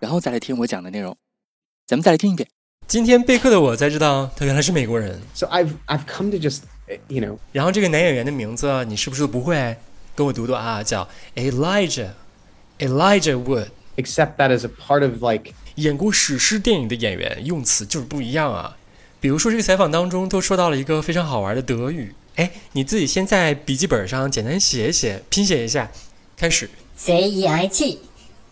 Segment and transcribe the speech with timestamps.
[0.00, 1.16] 然后再来听我讲的内容。
[1.86, 2.48] 咱们再来听一遍。
[2.86, 5.20] 今天备课的我才知道，他原来是美国人。
[5.34, 6.60] So I've I've come to just
[7.08, 9.76] you know 然后这个男演员的名字你是不是都不会？
[10.14, 12.10] 跟我读读啊，叫 Elijah
[12.78, 13.68] Elijah Wood。
[13.96, 18.76] Except that as a part of like 演过史诗电影的演员用词就是不一样啊。
[19.20, 25.90] 比如说这个采访当中都说到了一个非常好玩的德语，哎，你自己先在笔记本上简单写一写，拼写一下，
[26.36, 26.70] 开始。
[26.96, 27.98] Z E I T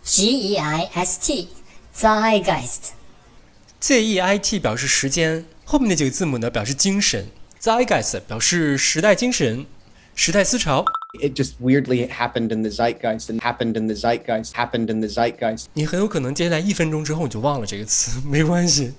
[0.09, 1.49] G E I S T
[1.93, 2.93] Zeitgeist
[3.81, 7.27] Z E I T 表示时间，后面那几个字母呢表示精神
[7.61, 9.67] ，Zeitgeist 表示时代精神、
[10.15, 10.85] 时代思潮。
[11.21, 15.65] it just weirdly happened in the zeitgeist and happened in the zeitgeist happened in the zeitgeist
[15.73, 18.95] 你很有可能接下来一分钟之后你就忘了这个词，没关系。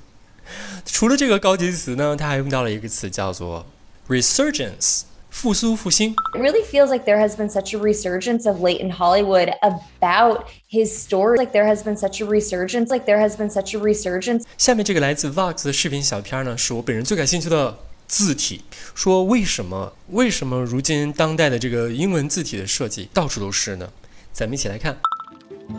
[0.86, 3.66] 除了这个高级词呢，它还用到了一个词叫做
[4.10, 6.16] resurgence，复苏复兴。
[6.34, 10.88] It really feels like there has been such a resurgence of late in Hollywood about his
[10.98, 11.38] story.
[11.38, 12.88] Like there has been such a resurgence.
[12.88, 14.44] Like there has been such a resurgence.
[14.58, 18.64] 下面这个来自 Vox 的视频小片呢，是我本人最感兴趣的字体。
[18.96, 23.90] 说为什么为什么如今当代的这个英文字体的设计到处都是呢？
[24.34, 24.98] 咱们一起来看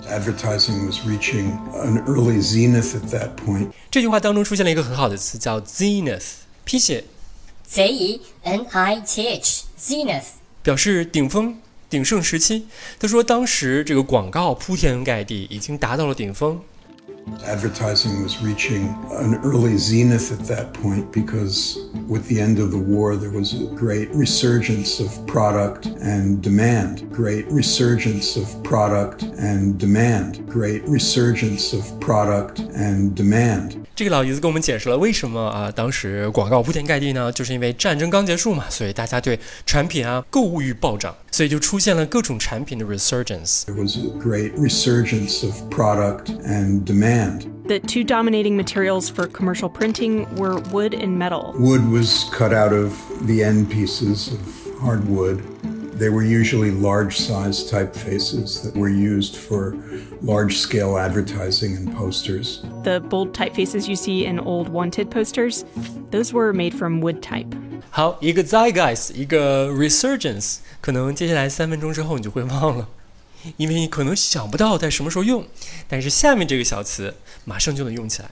[0.07, 3.71] Advertising was reaching an early zenith at that point.
[3.91, 6.25] 这句话当中出现了一个很好的词，叫 zenith，
[6.65, 7.05] 拼写
[7.68, 10.26] Z E N I T H Zenith
[10.62, 11.58] 表示顶峰、
[11.90, 12.68] 鼎盛时期。
[13.00, 16.62] 他说当时这个广告铺天盖地，已经达到了顶峰。
[17.46, 22.78] Advertising was reaching an early zenith at that point because with the end of the
[22.78, 27.10] war, there was a great resurgence of product and demand.
[27.12, 30.46] Great resurgence of product and demand.
[30.50, 33.77] Great resurgence of product and demand.
[33.98, 37.32] 这个老爷子跟我们解释了为什么啊，当时广告铺天盖地呢？
[37.32, 43.64] 就是因为战争刚结束嘛，所以大家对产品啊购物欲暴涨，所以就出现了各种产品的 resurgence。
[43.66, 47.44] There was a great resurgence of product and demand.
[47.68, 51.54] The two dominating materials for commercial printing were wood and metal.
[51.58, 52.92] Wood was cut out of
[53.26, 54.40] the end pieces of
[54.82, 55.42] hardwood.
[55.98, 59.76] They were usually large size typefaces that were used for
[60.22, 62.62] large scale advertising and posters.
[62.84, 65.64] The bold typefaces you see in old wanted posters,
[66.12, 67.48] those were made from wood type.
[67.92, 72.90] 好，一个 zeitgeist，一个 resurgence，可能接下来三分钟之后你就会忘了，
[73.58, 75.46] 因为你可能想不到在什么时候用，
[75.88, 77.14] 但是下面这个小词
[77.46, 78.32] 马上就能用起来。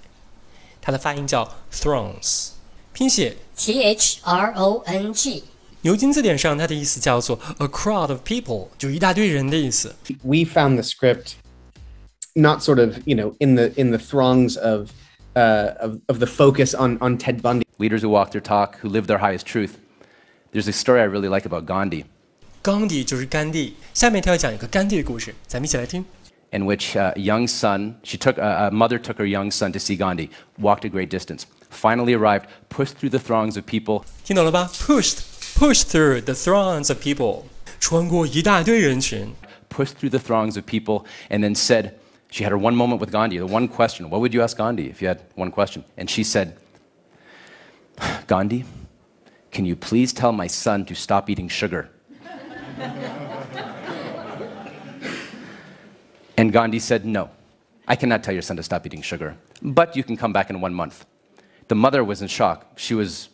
[0.81, 2.50] 它的发音叫 thrones，
[2.91, 5.44] 拼写 T H R O N G
[5.85, 9.96] 牛津字典上它的意思叫做 a crowd of people，就一大堆人的意思。
[10.24, 11.34] we found the script
[12.34, 14.90] not sort of you know in the in the throngs of
[15.35, 17.66] uh, of, of the focus on on Ted Bundy.
[17.79, 19.79] leaders who walk their talk, who live their highest truth.
[20.52, 22.06] There's a story I really like about Gandhi,
[22.62, 26.06] 甘地就是甘地，下面他要讲一个甘地的故事，咱们一起来听。
[26.52, 29.72] in which uh, a young son, she took, uh, a mother took her young son
[29.72, 30.29] to see Gandhi,
[30.59, 34.69] walked a great distance, finally arrived, pushed through the throngs of people, 听懂了吧？
[34.74, 35.19] Pushed
[35.56, 37.44] pushed through the throngs of people，
[37.79, 39.34] 穿过一大堆人群，
[39.69, 41.94] pushed through the throngs of people, and then said,
[42.29, 44.09] she had her one moment with Gandhi, the one question.
[44.09, 45.84] What would you ask Gandhi if you had one question?
[45.97, 46.57] And she said,
[48.28, 48.63] Gandhi,
[49.52, 51.90] can you please tell my son to stop eating sugar?
[56.38, 57.29] and Gandhi said, No,
[57.88, 60.62] I cannot tell your son to stop eating sugar, but you can come back in
[60.62, 61.06] one month.
[61.68, 62.66] The mother was in shock.
[62.78, 63.28] She was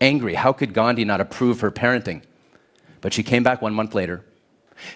[0.00, 0.34] angry.
[0.34, 2.22] How could Gandhi not approve her parenting?
[3.00, 4.24] But she came back one month later.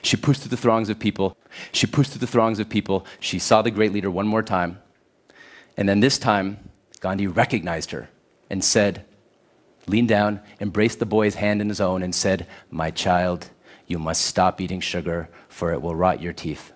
[0.03, 1.37] She pushed through the throngs of people.
[1.73, 3.07] She pushed through the throngs of people.
[3.21, 4.79] She saw the great leader one more time.
[5.77, 6.59] And then this time,
[7.01, 8.09] Gandhi recognized her
[8.51, 9.05] and said,
[9.87, 13.51] leaned down, embraced the boy's hand in his own, and said, My child,
[13.87, 16.73] you must stop eating sugar, for it will rot your teeth.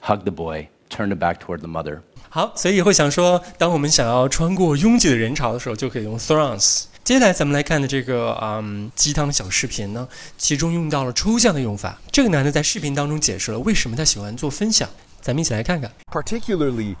[0.00, 2.02] Hugged the boy, turned him back toward the mother.
[2.30, 6.86] 好，所以以后想说，当我们想要穿过拥挤的人潮的时候，就可以用 throngs。
[7.04, 11.98] 接下来咱们来看的这个嗯鸡汤小视频呢，其中用到了抽象的用法。
[12.12, 14.88] 这个男的在视频当中解释了为什么他喜欢做分享，
[15.20, 15.90] 咱们一起来看看。
[16.12, 16.96] particularly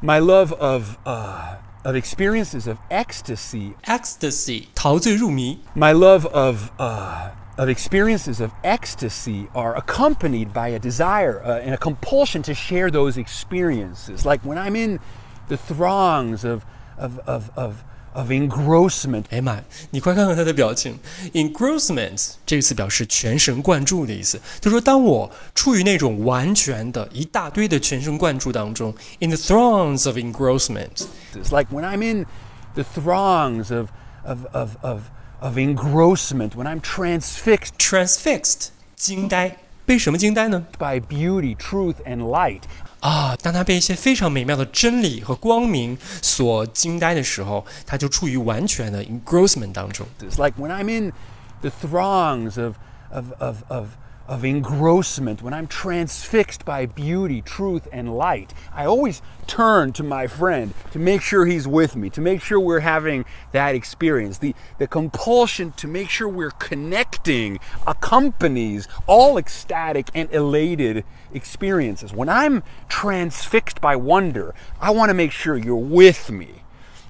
[0.00, 7.68] my love of uh, of experiences of ecstasy, ecstasy 陶醉入迷， my love of uh, of
[7.68, 13.18] experiences of ecstasy are accompanied by a desire uh, and a compulsion to share those
[13.18, 14.24] experiences.
[14.24, 15.00] Like when I'm in
[15.48, 16.62] the throngs of,
[16.96, 17.82] of, of, of,
[18.14, 19.24] of engrossment.
[19.30, 20.98] 哎妈，你快看看他的表情，
[21.32, 24.40] engrossment 这个词表示全神贯注的意思。
[24.60, 31.06] 他说，当我处于那种完全的一大堆的全神贯注当中，in the throngs of engrossment.
[31.34, 32.26] It's like when I'm in
[32.74, 33.88] the throngs of,
[34.24, 35.02] of, of, of,
[35.40, 37.74] of engrossment, when I'm transfixed.
[37.78, 39.56] Transfixed 惊呆，
[39.86, 40.66] 被什么惊呆呢？
[40.78, 42.62] By beauty, truth, and light.
[43.03, 50.07] 啊，当他被一些非常美妙的真理和光明所惊呆的时候，他就处于完全的 engrossment 当中。
[50.21, 51.11] It's like when I'm in
[51.59, 52.75] the throngs of,
[53.11, 53.87] of, of, of,
[54.27, 60.27] of engrossment, when I'm transfixed by beauty, truth, and light, I always turn to my
[60.27, 64.37] friend to make sure he's with me, to make sure we're having that experience.
[64.37, 71.03] The, the compulsion to make sure we're connecting accompanies all ecstatic and elated
[71.33, 72.13] experiences.
[72.13, 76.61] When I'm transfixed by wonder, I want to make sure you're with me.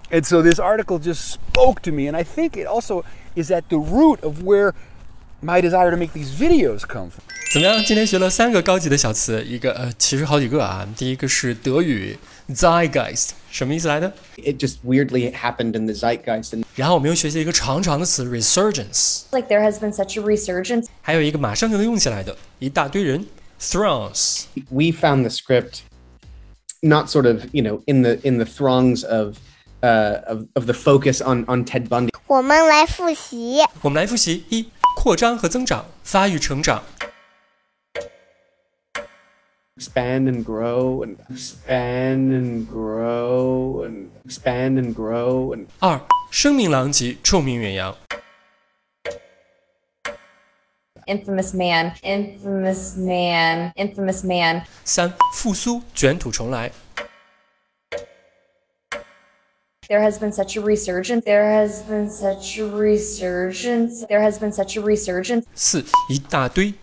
[0.10, 3.06] And so this article just spoke to me, and I think it also
[3.36, 4.74] is at the root of where
[5.43, 7.23] my desire to make these videos come from.
[7.51, 7.83] 怎么样？
[7.83, 10.87] 今天学了三个高级的小词，一个呃，其实好几个啊。
[10.97, 12.19] 第一个是德语
[12.51, 14.13] zeitgeist，什么意思来的？
[14.37, 16.51] It just weirdly happened in the zeitgeist.
[16.51, 20.89] And 然后我们又学习一个长长的词 resurgence， Like there has been such a resurgence.
[21.01, 23.25] 还有一个马上就能用起来的，一大堆人
[23.59, 24.45] throngs。
[24.69, 25.79] we found the script
[26.83, 29.39] not sort of, you know, in the in the throngs of
[29.81, 32.12] uh, of, of the focus on on Ted Bundy.
[32.26, 33.60] 我们来复习。
[33.82, 36.82] 我们来复习一扩张和增长，发育成长。
[39.78, 46.00] expand and grow and expand and grow and expand and grow and 二
[46.32, 47.96] 声名狼藉，臭名远扬。
[51.06, 54.64] Infamous man, infamous man, infamous man.
[54.86, 56.72] 三复苏，卷土重来。
[59.89, 61.25] There has been such a resurgence.
[61.25, 64.07] There has been such a resurgence.
[64.07, 65.45] There has been such a resurgence.
[65.55, 66.75] 四一大堆。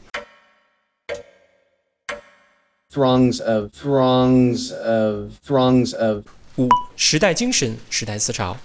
[2.89, 6.24] throngs of throngs of throngs of
[6.57, 8.57] 五时代精神，时代思潮。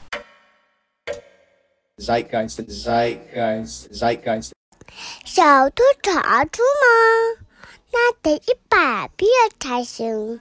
[1.99, 4.53] zeitgeist zeitgeist zeitgeist
[5.25, 7.45] 小兔查出吗？
[7.93, 9.29] 那得一百遍
[9.59, 10.41] 才行。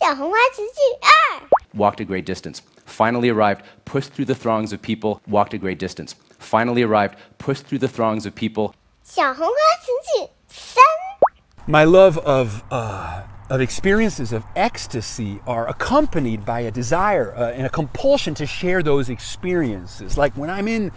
[0.00, 5.58] 小红花词句二， walked a great distance, finally arrived, pushed through the throngs of people, walked a
[5.58, 8.72] great distance, finally arrived, pushed through the throngs of people,
[9.02, 10.82] 小红花词句三，
[11.66, 17.66] My love of, uh, of experiences of ecstasy are accompanied by a desire uh, and
[17.66, 20.16] a compulsion to share those experiences.
[20.16, 20.90] Like when I'm in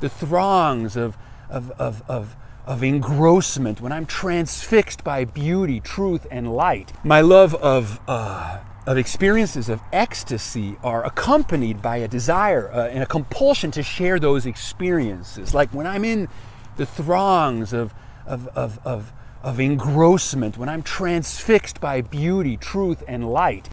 [0.00, 1.16] the throngs of,
[1.48, 2.36] of, of, of,
[2.66, 6.92] of engrossment, when I'm transfixed by beauty, truth, and light.
[7.02, 13.02] My love of, uh, of experiences of ecstasy are accompanied by a desire uh, and
[13.02, 15.54] a compulsion to share those experiences.
[15.54, 16.28] Like when I'm in
[16.76, 17.92] the throngs of,
[18.26, 19.12] of, of, of,
[19.42, 23.68] of engrossment, when I'm transfixed by beauty, truth, and light.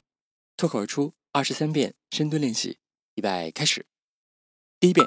[0.55, 2.79] 脱口而出二十三遍深蹲练习，
[3.15, 3.85] 预备开始。
[4.79, 5.05] 第一遍，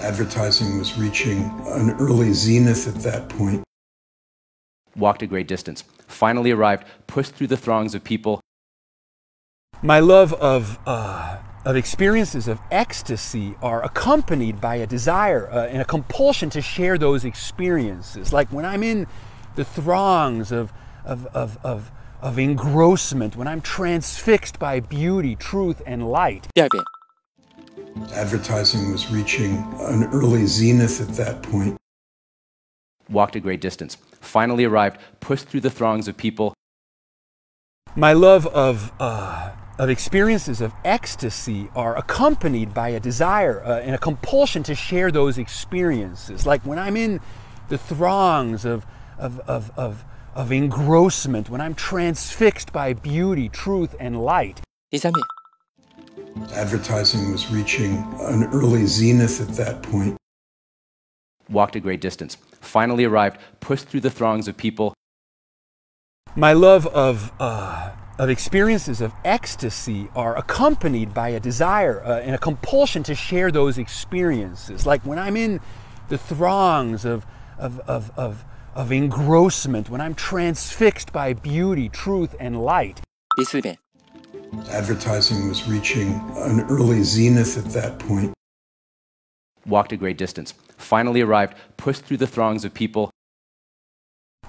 [0.00, 3.62] Advertising was reaching an early zenith at that point.
[4.96, 8.40] walked a great distance, finally arrived, pushed through the throngs of people,
[9.84, 15.82] My love of, uh, of experiences of ecstasy are accompanied by a desire uh, and
[15.82, 18.32] a compulsion to share those experiences.
[18.32, 19.08] Like when I'm in
[19.56, 20.72] the throngs of,
[21.04, 26.46] of, of, of, of engrossment, when I'm transfixed by beauty, truth, and light.
[26.54, 26.84] 第二遍，
[28.14, 31.76] Advertising was reaching an early zenith at that point.
[33.08, 36.54] walked a great distance, finally arrived, pushed through the throngs of people,
[37.94, 43.94] My love of, uh, of experiences of ecstasy are accompanied by a desire uh, and
[43.94, 46.46] a compulsion to share those experiences.
[46.46, 47.20] Like when I'm in
[47.68, 48.86] the throngs of,
[49.18, 54.62] of, of, of, of engrossment, when I'm transfixed by beauty, truth, and light.
[54.88, 55.22] 第三遍，
[56.54, 60.16] Advertising was reaching an early zenith at that point.
[61.48, 64.94] walked a great distance, finally arrived, pushed through the throngs of people.
[66.34, 72.34] My love of, uh, of experiences of ecstasy are accompanied by a desire uh, and
[72.34, 74.86] a compulsion to share those experiences.
[74.86, 75.60] Like when I'm in
[76.08, 77.26] the throngs of,
[77.58, 83.00] of, of, of, of engrossment, when I'm transfixed by beauty, truth, and light.
[83.36, 83.78] 第四遍，
[84.70, 88.32] Advertising was reaching an early zenith at that point.
[89.66, 93.10] walked a great distance, finally arrived, pushed through the throngs of people.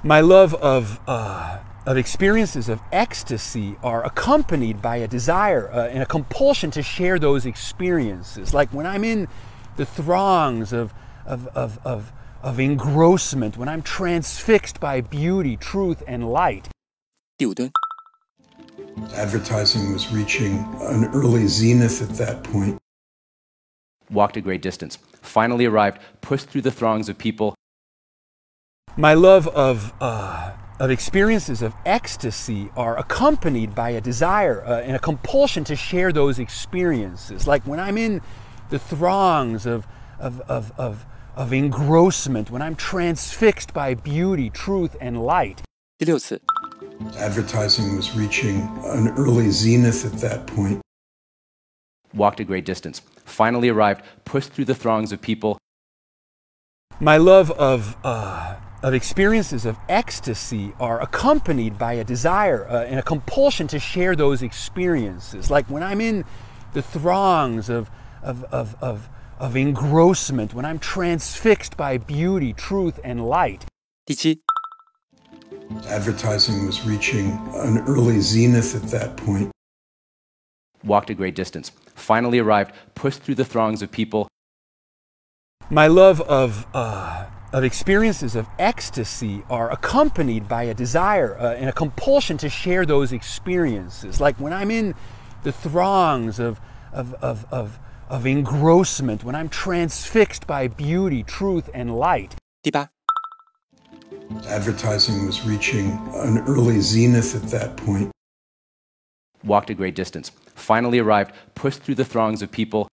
[0.03, 6.01] My love of, uh, of experiences of ecstasy are accompanied by a desire uh, and
[6.01, 8.53] a compulsion to share those experiences.
[8.53, 9.27] Like when I'm in
[9.77, 10.93] the throngs of,
[11.25, 12.11] of, of, of,
[12.41, 16.69] of engrossment, when I'm transfixed by beauty, truth, and light.
[17.37, 17.71] 第五蹲，
[19.15, 22.77] Advertising was reaching an early zenith at that point.
[24.09, 27.55] walked a great distance, finally arrived, pushed through the throngs of people.
[28.95, 34.95] My love of, uh, of experiences of ecstasy are accompanied by a desire uh, and
[34.95, 37.47] a compulsion to share those experiences.
[37.47, 38.21] Like when I'm in
[38.69, 39.87] the throngs of,
[40.19, 45.61] of, of, of, of engrossment, when I'm transfixed by beauty, truth, and light.
[45.97, 46.41] 第六次，
[47.18, 50.80] Advertising was reaching an early zenith at that point.
[52.14, 55.58] walked a great distance, finally arrived, pushed through the throngs of people.
[57.00, 62.98] My love of, uh, of experiences of ecstasy are accompanied by a desire uh, and
[62.98, 65.50] a compulsion to share those experiences.
[65.50, 66.24] Like when I'm in
[66.72, 67.90] the throngs of,
[68.22, 73.64] of, of, of, of engrossment, when I'm transfixed by beauty, truth, and light.
[74.04, 74.40] 第七，
[75.88, 79.50] Advertising was reaching an early zenith at that point.
[80.84, 84.28] walked a great distance, finally arrived, pushed through the throngs of people.
[85.70, 91.68] My love of, uh, of experiences of ecstasy are accompanied by a desire uh, and
[91.68, 94.20] a compulsion to share those experiences.
[94.20, 94.94] Like when I'm in
[95.42, 96.60] the throngs of,
[96.92, 102.34] of, of, of, of engrossment, when I'm transfixed by beauty, truth, and light.
[102.62, 102.90] 第八，
[104.48, 108.10] Advertising was reaching an early zenith at that point.
[109.44, 112.88] walked a great distance, finally arrived, pushed through the throngs of people.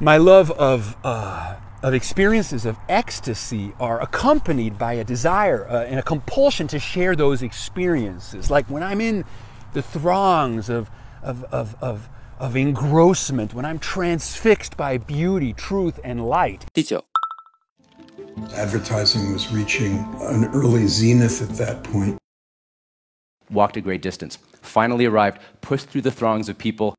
[0.00, 5.98] My love of, uh, of experiences of ecstasy are accompanied by a desire uh, and
[5.98, 8.50] a compulsion to share those experiences.
[8.50, 9.24] Like when I'm in
[9.72, 10.88] the throngs of,
[11.22, 16.66] of, of, of, of engrossment, when I'm transfixed by beauty, truth, and light.
[16.72, 17.04] 第九，
[18.55, 22.17] Advertising was reaching an early zenith at that point.
[23.49, 26.95] walked a great distance, finally arrived, pushed through the throngs of people.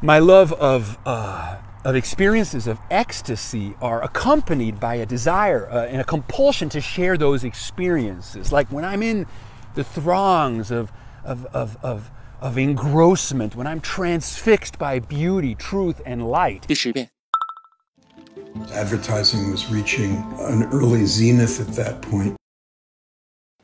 [0.00, 6.00] My love of, uh, of experiences of ecstasy are accompanied by a desire uh, and
[6.00, 8.52] a compulsion to share those experiences.
[8.52, 9.26] Like when I'm in
[9.74, 10.92] the throngs of,
[11.24, 12.10] of, of, of,
[12.40, 16.62] of engrossment, when I'm transfixed by beauty, truth, and light.
[16.68, 17.10] 第十遍，
[18.72, 22.36] Advertising was reaching an early zenith at that point.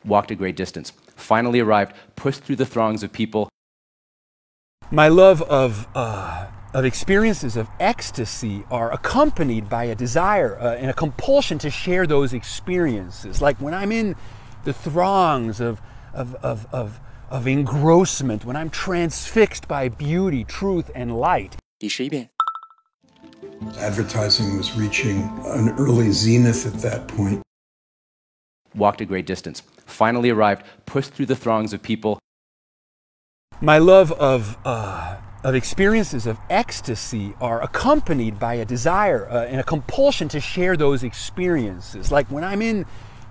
[0.05, 3.49] walked a great distance, finally arrived, pushed through the throngs of people.
[4.91, 10.91] My love of, uh, of experiences of ecstasy are accompanied by a desire uh, and
[10.91, 13.41] a compulsion to share those experiences.
[13.41, 14.15] Like when I'm in
[14.65, 15.81] the throngs of,
[16.13, 21.57] of, of, of, of engrossment, when I'm transfixed by beauty, truth, and light.
[21.79, 22.31] 第十一遍，
[23.79, 27.43] Advertising was reaching an early zenith at that point.
[28.75, 32.19] walked a great distance, finally arrived, pushed through the throngs of people.
[33.61, 39.61] My love of, uh, of experiences of ecstasy are accompanied by a desire uh, and
[39.61, 42.11] a compulsion to share those experiences.
[42.11, 42.85] Like when I'm in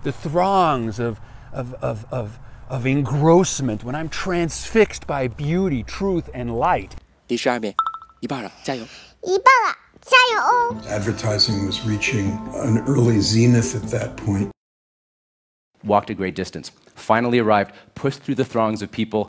[0.04, 1.20] the throngs of,
[1.52, 2.40] of, of, of,
[2.70, 6.96] of engrossment, when I'm transfixed by beauty, truth, and light.
[7.28, 7.74] 第十二遍，
[8.20, 8.86] 一半了，加油！
[9.22, 9.87] 一半了，加油哦！
[10.89, 14.51] Advertising was reaching an early zenith at that point.
[15.85, 19.29] walked a great distance, finally arrived, pushed through the throngs of people.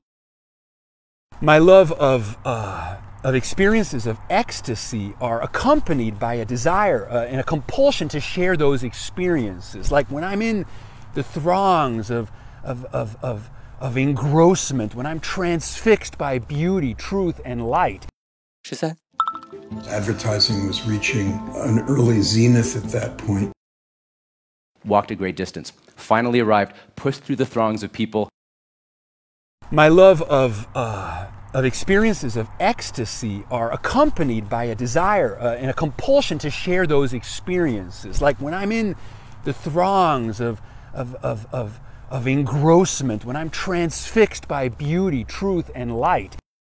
[1.41, 7.39] My love of, uh, of experiences of ecstasy are accompanied by a desire uh, and
[7.39, 9.91] a compulsion to share those experiences.
[9.91, 10.65] Like when I'm in
[11.13, 12.31] the throngs of,
[12.63, 18.05] of, of, of, of engrossment, when I'm transfixed by beauty, truth, and light.
[18.61, 18.95] 十三、
[19.89, 23.51] Advertising was reaching an early zenith at that point.
[24.85, 28.29] walked a great distance, finally arrived, pushed through the throngs of people.
[29.71, 35.69] My love of, uh, of experiences of ecstasy are accompanied by a desire uh, and
[35.69, 38.21] a compulsion to share those experiences.
[38.21, 38.95] Like when I'm in
[39.43, 40.61] the throngs of,
[40.93, 41.79] of, of, of,
[42.09, 46.35] of engrossment, when I'm transfixed by beauty, truth, and light.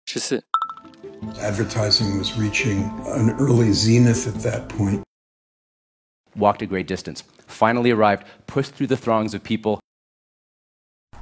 [0.07, 0.43] 十四、
[1.41, 5.03] Advertising was reaching an early zenith at that point.
[6.35, 7.23] Walked a great distance.
[7.47, 9.81] Finally arrived, pushed through the throngs of people.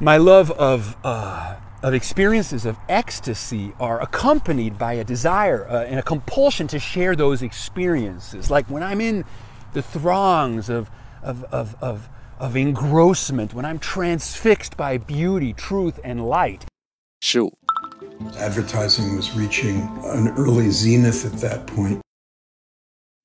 [0.01, 5.99] My love of, uh, of experiences of ecstasy are accompanied by a desire uh, and
[5.99, 8.51] a compulsion to share those experiences.
[8.51, 9.25] Like when I'm in
[9.73, 10.89] the throngs of,
[11.23, 16.67] of, of, of, of engrossment, when I'm transfixed by beauty, truth, and light.
[17.21, 17.58] 十五、
[18.39, 22.01] Advertising was reaching an early zenith at that point.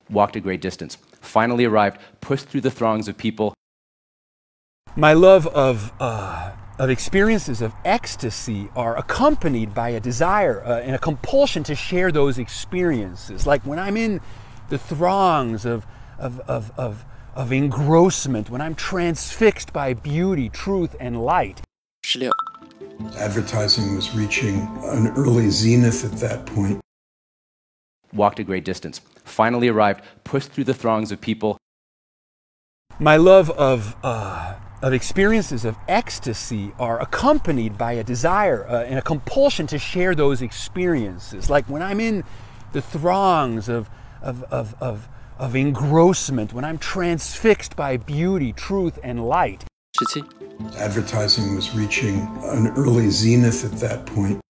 [0.08, 0.96] Walked a great distance.
[1.20, 3.54] Finally arrived, pushed through the throngs of people.
[4.96, 10.94] My love of, uh, of experiences of ecstasy are accompanied by a desire uh, and
[10.94, 13.46] a compulsion to share those experiences.
[13.46, 14.20] Like when I'm in
[14.68, 15.84] the throngs of,
[16.18, 21.60] of, of, of, of engrossment, when I'm transfixed by beauty, truth, and light.
[22.02, 22.30] 十六、
[23.18, 26.80] Advertising was reaching an early zenith at that point.
[28.12, 29.00] Walked a great distance.
[29.24, 31.58] Finally arrived, pushed through the throngs of people.
[32.98, 38.98] My love of, uh, of experiences of ecstasy are accompanied by a desire uh, and
[38.98, 41.50] a compulsion to share those experiences.
[41.50, 42.22] Like when I'm in
[42.72, 43.90] the throngs of,
[44.22, 45.08] of, of, of,
[45.38, 49.64] of engrossment, when I'm transfixed by beauty, truth, and light.
[49.96, 50.24] 十七、
[50.76, 54.40] Advertising was reaching an early zenith at that point.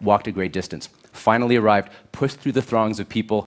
[0.00, 0.88] Walked a great distance.
[1.12, 3.46] Finally arrived, pushed through the throngs of people.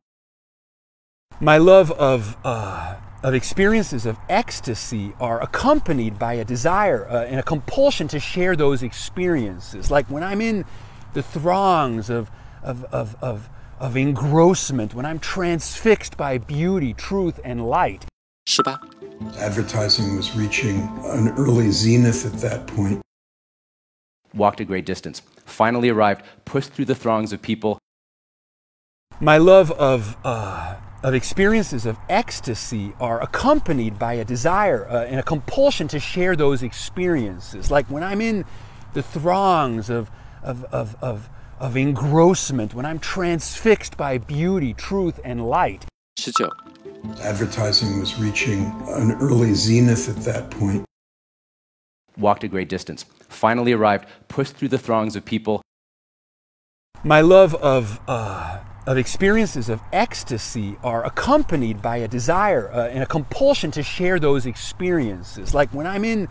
[1.40, 7.40] My love of, uh, of experiences of ecstasy are accompanied by a desire uh, and
[7.40, 9.90] a compulsion to share those experiences.
[9.90, 10.66] Like when I'm in
[11.14, 12.30] the throngs of,
[12.62, 18.06] of, of, of, of engrossment, when I'm transfixed by beauty, truth, and light.
[18.46, 18.80] 是吧
[19.40, 23.02] ？Advertising was reaching an early zenith at that point.
[24.34, 25.22] Walked a great distance.
[25.46, 26.24] Finally arrived.
[26.46, 27.80] Pushed through the throngs of people.
[29.20, 35.20] My love of uh, of experiences of ecstasy are accompanied by a desire uh, and
[35.20, 37.72] a compulsion to share those experiences.
[37.72, 38.44] Like when I'm in
[38.94, 40.12] the throngs of
[40.44, 41.30] of of, of
[41.60, 45.86] of engrossment, when I'm transfixed by beauty, truth, and light.
[46.18, 46.65] 19.
[47.22, 50.86] Advertising was reaching an early zenith at that point.
[52.18, 53.06] Walked a great distance.
[53.28, 55.62] Finally arrived, pushed through the throngs of people.
[57.04, 63.04] My love of, uh, of experiences of ecstasy are accompanied by a desire uh, and
[63.04, 65.54] a compulsion to share those experiences.
[65.54, 66.28] Like when I'm in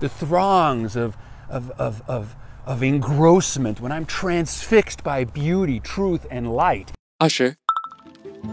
[0.00, 1.16] the throngs of,
[1.48, 2.36] of, of, of,
[2.66, 6.92] of engrossment, when I'm transfixed by beauty, truth, and light.
[7.18, 7.56] 二十、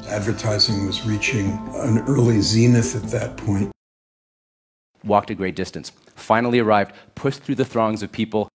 [0.09, 3.71] Advertising was reaching an early zenith at that point.
[5.03, 8.49] Walked a great distance, finally arrived, pushed through the throngs of people.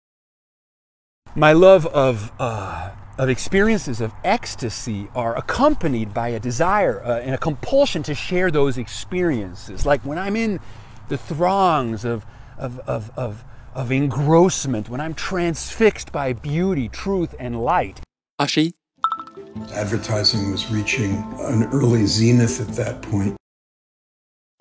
[1.35, 7.35] My love of, uh, of experiences of ecstasy are accompanied by a desire uh, and
[7.35, 9.87] a compulsion to share those experiences.
[9.87, 10.59] Like when I'm in
[11.09, 12.27] the throngs of,
[12.59, 18.01] of, of, of, of engrossment, when I'm transfixed by beauty, truth, and light.
[18.41, 18.73] Ashi
[19.75, 23.37] Advertising was reaching an early zenith at that point.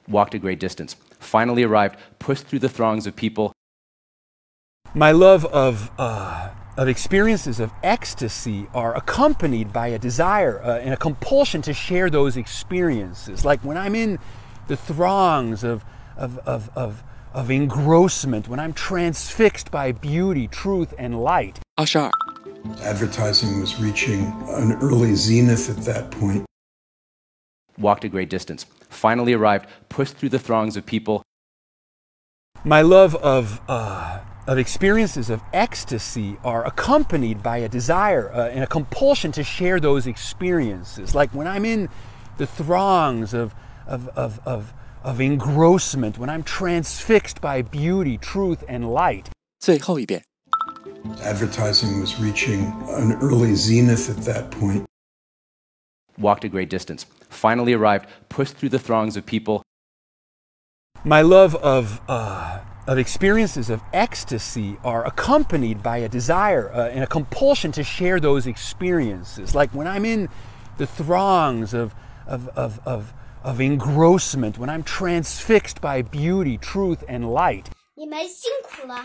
[0.07, 3.51] Walked a great distance, finally arrived, pushed through the throngs of people.
[4.93, 10.93] My love of, uh, of experiences of ecstasy are accompanied by a desire uh, and
[10.93, 13.45] a compulsion to share those experiences.
[13.45, 14.17] Like when I'm in
[14.67, 15.85] the throngs of,
[16.17, 17.03] of, of, of,
[17.33, 21.59] of engrossment, when I'm transfixed by beauty, truth, and light.
[21.77, 22.11] Ashar.
[22.82, 26.44] Advertising was reaching an early zenith at that point.
[27.78, 28.66] Walked a great distance.
[28.88, 31.22] Finally arrived, pushed through the throngs of people.
[32.64, 38.64] My love of, uh, of experiences of ecstasy are accompanied by a desire uh, and
[38.64, 41.14] a compulsion to share those experiences.
[41.14, 41.88] Like when I'm in
[42.38, 43.54] the throngs of,
[43.86, 49.30] of, of, of, of engrossment, when I'm transfixed by beauty, truth, and light.
[49.60, 50.27] 最后一遍。
[51.22, 54.84] Advertising was reaching an early zenith at that point.
[56.18, 57.06] Walked a great distance.
[57.28, 59.62] Finally arrived, pushed through the throngs of people.
[61.04, 67.04] My love of, uh, of experiences of ecstasy are accompanied by a desire uh, and
[67.04, 69.54] a compulsion to share those experiences.
[69.54, 70.28] Like when I'm in
[70.78, 71.94] the throngs of,
[72.26, 73.12] of, of, of,
[73.42, 77.70] of engrossment, when I'm transfixed by beauty, truth, and light.
[77.96, 79.04] 你们辛苦了。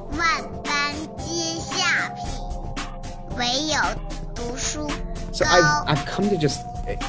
[3.40, 3.76] 唯有
[4.34, 4.88] 读书
[5.32, 6.60] So I've I've come to just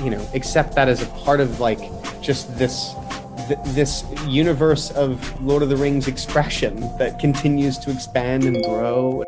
[0.03, 1.79] you know accept that as a part of like
[2.21, 2.93] just this
[3.47, 9.23] th- this universe of Lord of the Rings expression that continues to expand and grow.